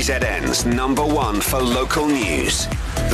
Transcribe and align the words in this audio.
KZN's 0.00 0.64
number 0.64 1.04
one 1.04 1.42
for 1.42 1.60
local 1.60 2.06
news. 2.06 2.66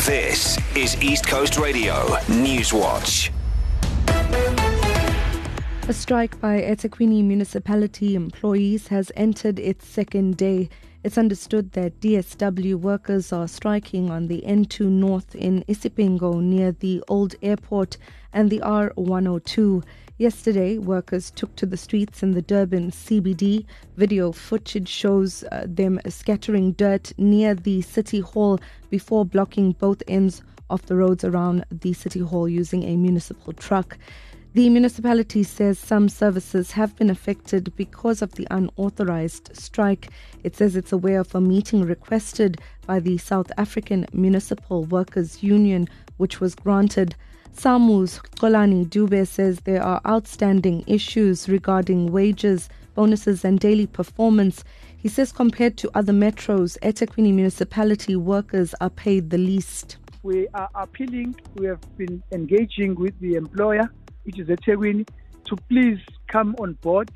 This 0.06 0.56
is 0.76 0.96
East 1.02 1.26
Coast 1.26 1.58
Radio 1.58 2.16
News 2.28 2.72
Watch. 2.72 3.32
A 5.88 5.92
strike 5.92 6.40
by 6.40 6.60
eThekwini 6.60 7.24
municipality 7.24 8.14
employees 8.14 8.86
has 8.86 9.10
entered 9.16 9.58
its 9.58 9.84
second 9.84 10.36
day. 10.36 10.68
It's 11.06 11.18
understood 11.18 11.70
that 11.74 12.00
DSW 12.00 12.74
workers 12.74 13.32
are 13.32 13.46
striking 13.46 14.10
on 14.10 14.26
the 14.26 14.42
N2 14.44 14.86
North 14.86 15.36
in 15.36 15.62
Isipingo 15.68 16.42
near 16.42 16.72
the 16.72 17.00
old 17.06 17.36
airport 17.42 17.96
and 18.32 18.50
the 18.50 18.58
R102. 18.58 19.84
Yesterday, 20.18 20.78
workers 20.78 21.30
took 21.30 21.54
to 21.54 21.64
the 21.64 21.76
streets 21.76 22.24
in 22.24 22.32
the 22.32 22.42
Durban 22.42 22.90
CBD. 22.90 23.66
Video 23.96 24.32
footage 24.32 24.88
shows 24.88 25.44
uh, 25.52 25.62
them 25.68 26.00
scattering 26.08 26.72
dirt 26.72 27.12
near 27.16 27.54
the 27.54 27.82
city 27.82 28.18
hall 28.18 28.58
before 28.90 29.24
blocking 29.24 29.76
both 29.78 30.02
ends 30.08 30.42
of 30.70 30.84
the 30.86 30.96
roads 30.96 31.22
around 31.22 31.64
the 31.70 31.92
city 31.92 32.18
hall 32.18 32.48
using 32.48 32.82
a 32.82 32.96
municipal 32.96 33.52
truck. 33.52 33.96
The 34.56 34.70
municipality 34.70 35.42
says 35.42 35.78
some 35.78 36.08
services 36.08 36.70
have 36.70 36.96
been 36.96 37.10
affected 37.10 37.76
because 37.76 38.22
of 38.22 38.36
the 38.36 38.46
unauthorized 38.50 39.54
strike. 39.54 40.08
It 40.44 40.56
says 40.56 40.76
it's 40.76 40.92
aware 40.92 41.20
of 41.20 41.34
a 41.34 41.42
meeting 41.42 41.82
requested 41.82 42.62
by 42.86 43.00
the 43.00 43.18
South 43.18 43.52
African 43.58 44.06
Municipal 44.14 44.84
Workers 44.84 45.42
Union, 45.42 45.90
which 46.16 46.40
was 46.40 46.54
granted. 46.54 47.14
Samwu's 47.54 48.18
Xolani 48.36 48.86
Dube 48.86 49.26
says 49.26 49.60
there 49.60 49.82
are 49.82 50.00
outstanding 50.06 50.84
issues 50.86 51.50
regarding 51.50 52.10
wages, 52.10 52.70
bonuses, 52.94 53.44
and 53.44 53.60
daily 53.60 53.86
performance. 53.86 54.64
He 54.96 55.10
says 55.10 55.32
compared 55.32 55.76
to 55.76 55.90
other 55.94 56.14
metros, 56.14 56.78
eThekwini 56.80 57.34
municipality 57.34 58.16
workers 58.16 58.74
are 58.80 58.88
paid 58.88 59.28
the 59.28 59.36
least. 59.36 59.98
We 60.22 60.48
are 60.54 60.70
appealing, 60.74 61.38
we 61.56 61.66
have 61.66 61.82
been 61.98 62.22
engaging 62.32 62.94
with 62.94 63.20
the 63.20 63.34
employer 63.34 63.90
which 64.26 64.38
is 64.38 64.48
eThekwini, 64.48 65.08
to 65.46 65.56
please 65.68 66.00
come 66.28 66.54
on 66.58 66.74
board 66.82 67.10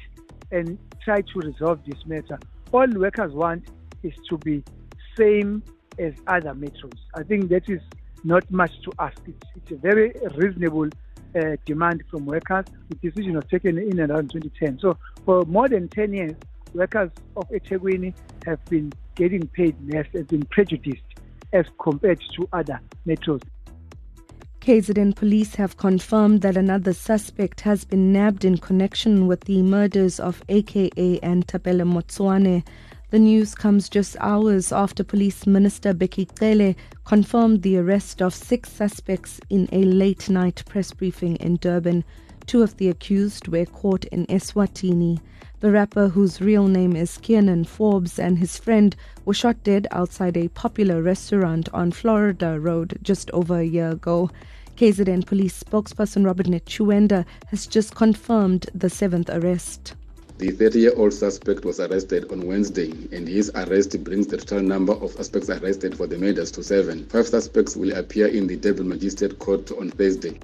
and 0.50 0.78
try 1.02 1.20
to 1.20 1.38
resolve 1.40 1.80
this 1.86 2.06
matter. 2.06 2.38
All 2.72 2.88
workers 2.88 3.32
want 3.32 3.64
is 4.02 4.14
to 4.28 4.38
be 4.38 4.62
same 5.18 5.62
as 5.98 6.14
other 6.26 6.54
metros. 6.54 6.98
I 7.14 7.22
think 7.24 7.50
that 7.50 7.68
is 7.68 7.80
not 8.24 8.50
much 8.50 8.72
to 8.82 8.92
ask. 8.98 9.18
It's, 9.26 9.46
it's 9.56 9.72
a 9.72 9.76
very 9.76 10.12
reasonable 10.36 10.88
uh, 11.34 11.56
demand 11.64 12.04
from 12.10 12.26
workers. 12.26 12.66
The 12.88 12.94
decision 12.96 13.34
was 13.34 13.44
taken 13.50 13.78
in 13.78 14.00
around 14.00 14.30
2010. 14.30 14.78
So 14.80 14.96
for 15.24 15.44
more 15.44 15.68
than 15.68 15.88
10 15.88 16.12
years, 16.12 16.34
workers 16.74 17.10
of 17.36 17.48
eThekwini 17.50 18.14
have 18.46 18.64
been 18.68 18.92
getting 19.16 19.46
paid 19.48 19.76
less, 19.92 20.06
have 20.14 20.28
been 20.28 20.44
prejudiced 20.46 21.02
as 21.52 21.66
compared 21.82 22.20
to 22.36 22.48
other 22.52 22.80
metros. 23.06 23.42
KZN 24.60 25.16
police 25.16 25.54
have 25.54 25.78
confirmed 25.78 26.42
that 26.42 26.54
another 26.54 26.92
suspect 26.92 27.62
has 27.62 27.86
been 27.86 28.12
nabbed 28.12 28.44
in 28.44 28.58
connection 28.58 29.26
with 29.26 29.40
the 29.44 29.62
murders 29.62 30.20
of 30.20 30.44
AKA 30.50 31.18
and 31.22 31.48
Tebello 31.48 31.86
Motsoane. 31.86 32.62
The 33.08 33.18
news 33.18 33.54
comes 33.54 33.88
just 33.88 34.18
hours 34.20 34.70
after 34.70 35.02
Police 35.02 35.46
Minister 35.46 35.94
Bheki 35.94 36.28
Cele 36.38 36.76
confirmed 37.06 37.62
the 37.62 37.78
arrest 37.78 38.20
of 38.20 38.34
six 38.34 38.70
suspects 38.70 39.40
in 39.48 39.66
a 39.72 39.82
late 39.82 40.28
night 40.28 40.62
press 40.68 40.92
briefing 40.92 41.36
in 41.36 41.56
Durban. 41.56 42.04
Two 42.44 42.62
of 42.62 42.76
the 42.76 42.90
accused 42.90 43.48
were 43.48 43.64
caught 43.64 44.04
in 44.06 44.26
Eswatini. 44.26 45.20
The 45.60 45.70
rapper, 45.70 46.08
whose 46.08 46.40
real 46.40 46.68
name 46.68 46.96
is 46.96 47.18
Kiernan 47.18 47.66
Forbes, 47.66 48.18
and 48.18 48.38
his 48.38 48.56
friend 48.56 48.96
were 49.26 49.34
shot 49.34 49.62
dead 49.62 49.86
outside 49.90 50.38
a 50.38 50.48
popular 50.48 51.02
restaurant 51.02 51.68
on 51.74 51.92
Florida 51.92 52.58
Road 52.58 52.98
just 53.02 53.30
over 53.32 53.58
a 53.58 53.64
year 53.64 53.90
ago. 53.90 54.30
KZN 54.78 55.26
police 55.26 55.62
spokesperson 55.62 56.24
Robert 56.24 56.46
Netshiunda 56.46 57.26
has 57.48 57.66
just 57.66 57.94
confirmed 57.94 58.70
the 58.74 58.88
seventh 58.88 59.28
arrest. 59.28 59.92
The 60.38 60.50
30 60.50 60.78
year 60.78 60.94
old 60.96 61.12
suspect 61.12 61.66
was 61.66 61.78
arrested 61.78 62.32
on 62.32 62.46
Wednesday, 62.46 62.92
and 63.12 63.28
his 63.28 63.50
arrest 63.54 64.02
brings 64.02 64.28
the 64.28 64.38
total 64.38 64.62
number 64.62 64.94
of 64.94 65.10
suspects 65.10 65.50
arrested 65.50 65.94
for 65.94 66.06
the 66.06 66.16
murders 66.16 66.50
to 66.52 66.62
seven. 66.62 67.04
Five 67.04 67.26
suspects 67.28 67.76
will 67.76 67.92
appear 67.92 68.28
in 68.28 68.46
the 68.46 68.56
Durban 68.56 68.88
Magistrate 68.88 69.38
Court 69.38 69.70
on 69.72 69.90
Thursday 69.90 70.40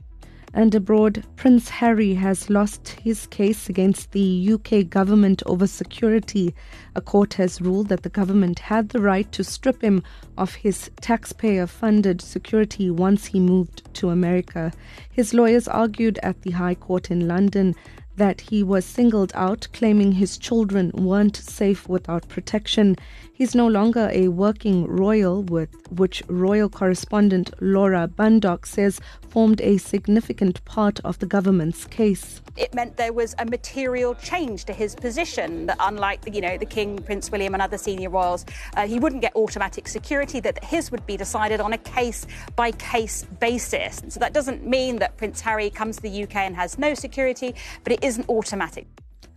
and 0.57 0.75
abroad, 0.75 1.23
Prince 1.37 1.69
Harry 1.69 2.15
has 2.15 2.49
lost 2.49 2.97
his 3.05 3.27
case 3.27 3.69
against 3.69 4.13
the 4.13 4.55
UK 4.55 4.89
government 4.89 5.43
over 5.45 5.67
security. 5.67 6.55
A 6.95 7.03
court 7.03 7.35
has 7.35 7.61
ruled 7.61 7.89
that 7.89 8.05
the 8.05 8.09
government 8.09 8.61
had 8.61 8.89
the 8.89 9.03
right 9.03 9.31
to 9.33 9.45
strip 9.45 9.83
him 9.83 10.03
of 10.39 10.55
his 10.55 10.91
taxpayer 11.03 11.67
funded 11.67 12.23
security 12.23 12.91
once 12.91 13.27
he 13.27 13.39
moved 13.39 13.83
to 13.97 14.09
America. 14.09 14.73
His 15.13 15.35
lawyers 15.35 15.69
argued 15.69 16.19
at 16.23 16.41
the 16.41 16.53
High 16.53 16.75
Court 16.75 17.11
in 17.11 17.29
London 17.29 17.75
that 18.17 18.41
he 18.41 18.63
was 18.63 18.85
singled 18.85 19.33
out, 19.35 19.69
claiming 19.73 20.13
his 20.13 20.39
children 20.39 20.91
weren't 20.95 21.37
safe 21.37 21.89
without 21.89 22.29
protection. 22.29 22.97
He's 23.33 23.55
no 23.55 23.67
longer 23.67 24.09
a 24.13 24.29
working 24.29 24.87
royal, 24.87 25.43
with 25.43 25.69
which 25.91 26.23
royal 26.27 26.71
correspondent 26.71 27.51
Laura 27.61 28.09
Bundock 28.09 28.65
says 28.65 28.99
formed 29.29 29.61
a 29.61 29.77
significant 29.77 30.65
part 30.65 31.01
of 31.05 31.19
the 31.19 31.27
government's 31.27 31.85
case. 31.85 32.41
It 32.57 32.73
meant 32.73 32.97
there 32.97 33.13
was 33.13 33.35
a 33.39 33.45
material 33.45 34.15
change 34.15 34.65
to 34.65 34.73
his 34.73 34.95
position. 34.95 35.67
That 35.67 35.77
unlike 35.79 36.21
you 36.33 36.41
know 36.41 36.57
the 36.57 36.65
King, 36.65 36.99
Prince 36.99 37.31
William, 37.31 37.53
and 37.53 37.63
other 37.63 37.77
senior 37.77 38.09
royals, 38.09 38.47
uh, 38.75 38.87
he 38.87 38.99
wouldn't 38.99 39.21
get 39.21 39.37
automatic 39.37 39.89
security. 39.89 40.41
That 40.41 40.65
his 40.65 40.91
would 40.91 41.05
be 41.05 41.19
decided 41.19 41.61
on 41.61 41.75
a 41.75 41.79
case 41.79 42.27
by 42.55 42.73
case 42.73 43.25
basis. 43.39 44.01
And 44.01 44.11
so 44.11 44.21
that 44.21 44.33
doesn't 44.33 44.67
mean 44.67 44.97
that 45.01 45.19
Prince 45.19 45.43
Harry 45.43 45.69
comes 45.69 45.97
to 45.97 46.03
the 46.03 46.23
UK 46.23 46.37
and 46.37 46.57
has 46.57 46.79
no 46.79 46.95
security, 46.95 47.55
but 47.85 47.93
it 47.93 48.03
isn't 48.07 48.29
automatic. 48.29 48.87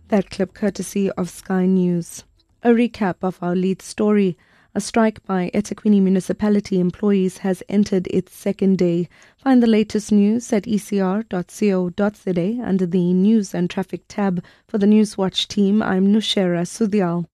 That 0.08 0.30
clip 0.30 0.54
courtesy 0.54 1.10
of 1.10 1.28
Sky 1.28 1.66
News. 1.66 2.22
A 2.62 2.70
recap 2.70 3.16
of 3.22 3.38
our 3.42 3.56
lead 3.56 3.82
story. 3.82 4.38
A 4.76 4.80
strike 4.80 5.24
by 5.26 5.50
eThekwini 5.52 6.00
municipality 6.00 6.78
employees 6.78 7.38
has 7.38 7.64
entered 7.68 8.06
its 8.08 8.32
second 8.32 8.78
day. 8.78 9.08
Find 9.36 9.60
the 9.60 9.66
latest 9.66 10.12
news 10.12 10.52
at 10.52 10.64
ecr.co.za 10.64 12.64
under 12.64 12.86
the 12.86 13.12
News 13.12 13.54
and 13.54 13.68
Traffic 13.68 14.02
tab. 14.06 14.44
For 14.68 14.78
the 14.78 14.86
Newswatch 14.86 15.48
team, 15.48 15.82
I'm 15.82 16.12
Nushera 16.12 16.64
Sudyal. 16.64 17.26